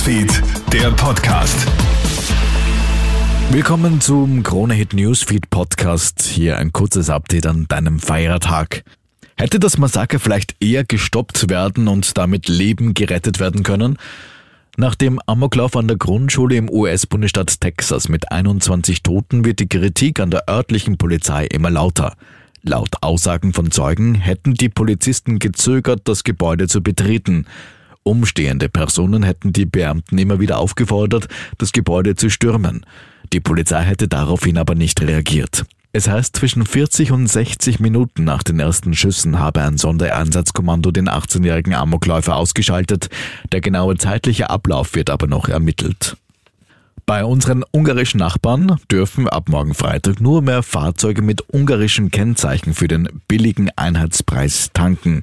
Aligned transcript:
Newsfeed, 0.00 0.42
der 0.72 0.90
Podcast. 0.92 1.66
Willkommen 3.50 4.00
zum 4.00 4.42
Krone 4.42 4.72
Hit 4.72 4.94
Newsfeed 4.94 5.50
Podcast. 5.50 6.22
Hier 6.22 6.56
ein 6.56 6.72
kurzes 6.72 7.10
Update 7.10 7.44
an 7.44 7.66
deinem 7.68 7.98
Feiertag. 7.98 8.82
Hätte 9.36 9.60
das 9.60 9.76
Massaker 9.76 10.18
vielleicht 10.18 10.56
eher 10.58 10.84
gestoppt 10.84 11.50
werden 11.50 11.86
und 11.86 12.16
damit 12.16 12.48
Leben 12.48 12.94
gerettet 12.94 13.40
werden 13.40 13.62
können? 13.62 13.98
Nach 14.78 14.94
dem 14.94 15.20
Amoklauf 15.26 15.76
an 15.76 15.86
der 15.86 15.98
Grundschule 15.98 16.56
im 16.56 16.70
US-Bundesstaat 16.70 17.60
Texas 17.60 18.08
mit 18.08 18.32
21 18.32 19.02
Toten 19.02 19.44
wird 19.44 19.58
die 19.58 19.68
Kritik 19.68 20.18
an 20.18 20.30
der 20.30 20.48
örtlichen 20.48 20.96
Polizei 20.96 21.44
immer 21.44 21.68
lauter. 21.68 22.14
Laut 22.62 23.02
Aussagen 23.02 23.52
von 23.52 23.70
Zeugen 23.70 24.14
hätten 24.14 24.54
die 24.54 24.70
Polizisten 24.70 25.38
gezögert, 25.38 26.00
das 26.04 26.24
Gebäude 26.24 26.68
zu 26.68 26.82
betreten. 26.82 27.44
Umstehende 28.02 28.68
Personen 28.68 29.22
hätten 29.22 29.52
die 29.52 29.66
Beamten 29.66 30.18
immer 30.18 30.40
wieder 30.40 30.58
aufgefordert, 30.58 31.28
das 31.58 31.72
Gebäude 31.72 32.16
zu 32.16 32.30
stürmen. 32.30 32.86
Die 33.32 33.40
Polizei 33.40 33.82
hätte 33.82 34.08
daraufhin 34.08 34.58
aber 34.58 34.74
nicht 34.74 35.00
reagiert. 35.00 35.64
Es 35.92 36.08
heißt, 36.08 36.36
zwischen 36.36 36.64
40 36.64 37.10
und 37.10 37.26
60 37.26 37.80
Minuten 37.80 38.22
nach 38.22 38.44
den 38.44 38.60
ersten 38.60 38.94
Schüssen 38.94 39.40
habe 39.40 39.62
ein 39.62 39.76
Sondereinsatzkommando 39.76 40.92
den 40.92 41.08
18-jährigen 41.08 41.74
Amokläufer 41.74 42.36
ausgeschaltet. 42.36 43.08
Der 43.50 43.60
genaue 43.60 43.96
zeitliche 43.96 44.50
Ablauf 44.50 44.94
wird 44.94 45.10
aber 45.10 45.26
noch 45.26 45.48
ermittelt. 45.48 46.16
Bei 47.06 47.24
unseren 47.24 47.64
ungarischen 47.72 48.18
Nachbarn 48.18 48.76
dürfen 48.88 49.28
ab 49.28 49.48
morgen 49.48 49.74
Freitag 49.74 50.20
nur 50.20 50.42
mehr 50.42 50.62
Fahrzeuge 50.62 51.22
mit 51.22 51.42
ungarischen 51.52 52.12
Kennzeichen 52.12 52.72
für 52.72 52.86
den 52.86 53.08
billigen 53.26 53.68
Einheitspreis 53.74 54.70
tanken. 54.72 55.22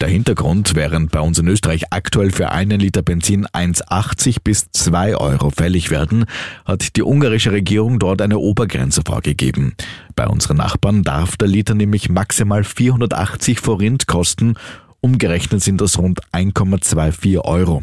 Der 0.00 0.08
Hintergrund, 0.08 0.74
während 0.74 1.12
bei 1.12 1.20
uns 1.20 1.38
in 1.38 1.46
Österreich 1.46 1.92
aktuell 1.92 2.30
für 2.30 2.50
einen 2.50 2.80
Liter 2.80 3.02
Benzin 3.02 3.46
1,80 3.46 4.38
bis 4.42 4.70
2 4.72 5.16
Euro 5.16 5.50
fällig 5.50 5.90
werden, 5.90 6.24
hat 6.64 6.96
die 6.96 7.02
ungarische 7.02 7.52
Regierung 7.52 7.98
dort 7.98 8.22
eine 8.22 8.38
Obergrenze 8.38 9.02
vorgegeben. 9.04 9.74
Bei 10.16 10.26
unseren 10.26 10.56
Nachbarn 10.56 11.02
darf 11.02 11.36
der 11.36 11.48
Liter 11.48 11.74
nämlich 11.74 12.08
maximal 12.08 12.64
480 12.64 13.60
Forint 13.60 14.06
kosten 14.06 14.54
Umgerechnet 15.02 15.62
sind 15.62 15.80
das 15.80 15.98
rund 15.98 16.20
1,24 16.32 17.38
Euro. 17.38 17.82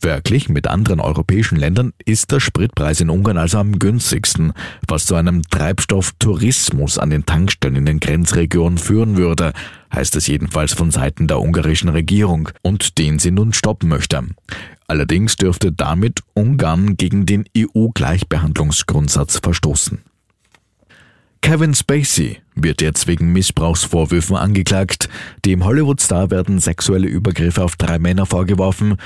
Verglichen 0.00 0.52
mit 0.52 0.68
anderen 0.68 1.00
europäischen 1.00 1.56
Ländern 1.56 1.92
ist 2.04 2.30
der 2.30 2.38
Spritpreis 2.38 3.00
in 3.00 3.10
Ungarn 3.10 3.36
also 3.36 3.58
am 3.58 3.78
günstigsten, 3.80 4.52
was 4.86 5.06
zu 5.06 5.16
einem 5.16 5.42
Treibstofftourismus 5.42 6.98
an 6.98 7.10
den 7.10 7.26
Tankstellen 7.26 7.76
in 7.76 7.86
den 7.86 7.98
Grenzregionen 7.98 8.78
führen 8.78 9.16
würde, 9.16 9.52
heißt 9.92 10.14
es 10.14 10.28
jedenfalls 10.28 10.72
von 10.72 10.92
Seiten 10.92 11.26
der 11.26 11.40
ungarischen 11.40 11.88
Regierung 11.88 12.50
und 12.62 12.98
den 12.98 13.18
sie 13.18 13.32
nun 13.32 13.52
stoppen 13.52 13.88
möchte. 13.88 14.22
Allerdings 14.86 15.36
dürfte 15.36 15.72
damit 15.72 16.22
Ungarn 16.32 16.96
gegen 16.96 17.26
den 17.26 17.44
EU-Gleichbehandlungsgrundsatz 17.56 19.38
verstoßen. 19.38 19.98
Kevin 21.40 21.74
Spacey 21.74 22.38
wird 22.54 22.82
jetzt 22.82 23.06
wegen 23.06 23.32
Missbrauchsvorwürfen 23.32 24.36
angeklagt. 24.36 25.08
Dem 25.44 25.64
Hollywood-Star 25.64 26.30
werden 26.30 26.58
sexuelle 26.58 27.06
Übergriffe 27.06 27.62
auf 27.62 27.76
drei 27.76 27.98
Männer 27.98 28.26
vorgeworfen. 28.26 28.96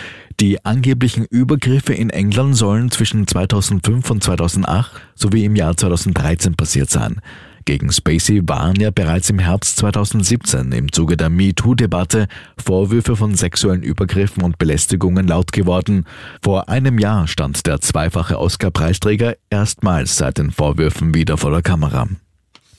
Die 0.41 0.65
angeblichen 0.65 1.27
Übergriffe 1.27 1.93
in 1.95 2.11
England 2.11 2.57
sollen 2.57 2.91
zwischen 2.91 3.27
2005 3.27 4.11
und 4.11 4.25
2008 4.25 4.91
sowie 5.15 5.45
im 5.45 5.57
Jahr 5.57 5.77
2013 5.77 6.55
passiert 6.55 6.91
sein. 6.91 7.21
Gegen 7.65 7.93
Spacey 7.93 8.41
waren 8.49 8.77
ja 8.81 8.91
bereits 8.91 9.31
im 9.31 9.39
Herbst 9.39 9.77
2017 9.79 10.73
im 10.73 10.93
Zuge 10.93 11.17
der 11.17 11.31
MeToo-Debatte 11.31 12.27
Vorwürfe 12.57 13.17
von 13.17 13.35
sexuellen 13.35 13.83
Übergriffen 13.83 14.43
und 14.43 14.59
Belästigungen 14.59 15.27
laut 15.29 15.53
geworden. 15.53 16.05
Vor 16.43 16.69
einem 16.69 16.99
Jahr 16.99 17.29
stand 17.29 17.67
der 17.67 17.81
zweifache 17.81 18.39
Oscar-Preisträger 18.39 19.37
erstmals 19.51 20.17
seit 20.17 20.39
den 20.39 20.51
Vorwürfen 20.51 21.15
wieder 21.15 21.37
vor 21.37 21.51
der 21.51 21.63
Kamera. 21.63 22.09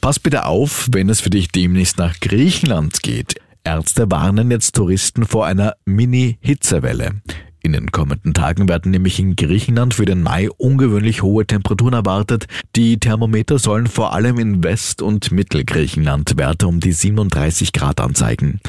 Pass 0.02 0.20
bitte 0.20 0.46
auf, 0.46 0.90
wenn 0.92 1.10
es 1.10 1.22
für 1.22 1.30
dich 1.30 1.48
demnächst 1.50 1.98
nach 1.98 2.20
Griechenland 2.20 3.04
geht. 3.04 3.36
Ärzte 3.64 4.12
warnen 4.12 4.52
jetzt 4.52 4.76
Touristen 4.76 5.26
vor 5.26 5.46
einer 5.46 5.76
Mini-Hitzewelle. 5.86 7.22
In 7.66 7.72
den 7.72 7.92
kommenden 7.92 8.34
Tagen 8.34 8.68
werden 8.68 8.92
nämlich 8.92 9.20
in 9.20 9.38
Griechenland 9.38 9.94
für 9.94 10.04
den 10.04 10.22
Mai 10.22 10.50
ungewöhnlich 10.58 11.24
hohe 11.24 11.48
Temperaturen 11.48 11.94
erwartet. 11.94 12.48
Die 12.76 13.00
Thermometer 13.00 13.58
sollen 13.58 13.88
vor 13.88 14.14
allem 14.14 14.38
in 14.38 14.66
West- 14.66 15.02
und 15.02 15.32
Mittelgriechenland 15.32 16.38
Werte 16.38 16.68
um 16.68 16.82
die 16.82 16.92
37 16.92 17.72
Grad 17.72 18.02
anzeigen. 18.02 18.60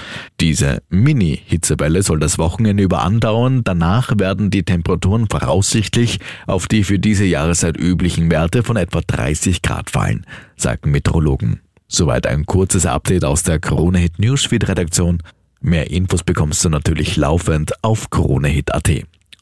Diese 0.40 0.80
Mini-Hitzewelle 0.90 2.04
soll 2.04 2.20
das 2.20 2.38
Wochenende 2.38 2.84
über 2.84 3.02
andauern. 3.02 3.64
Danach 3.64 4.12
werden 4.16 4.50
die 4.50 4.62
Temperaturen 4.62 5.26
voraussichtlich 5.28 6.20
auf 6.46 6.68
die 6.68 6.84
für 6.84 7.00
diese 7.00 7.24
Jahreszeit 7.24 7.76
üblichen 7.76 8.30
Werte 8.30 8.62
von 8.62 8.76
etwa 8.76 9.00
30 9.04 9.62
Grad 9.62 9.90
fallen, 9.90 10.24
sagen 10.56 10.92
Meteorologen. 10.92 11.58
Soweit 11.88 12.28
ein 12.28 12.46
kurzes 12.46 12.86
Update 12.86 13.24
aus 13.24 13.42
der 13.42 13.58
Krone 13.58 13.98
Hit 13.98 14.20
Newsfeed 14.20 14.68
Redaktion. 14.68 15.18
Mehr 15.64 15.90
Infos 15.90 16.22
bekommst 16.22 16.62
du 16.62 16.68
natürlich 16.68 17.16
laufend 17.16 17.72
auf 17.82 18.10
KroneHit.at. 18.10 18.90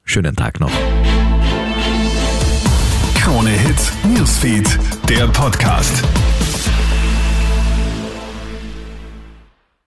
Schönen 0.05 0.37
Tag 0.37 0.60
noch. 0.60 0.71
Krone 3.16 3.50
Hit 3.50 3.93
Newsfeed, 4.05 4.78
der 5.09 5.27
Podcast. 5.27 6.05